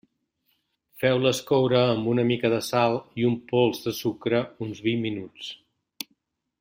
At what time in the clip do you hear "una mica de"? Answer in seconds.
2.13-2.59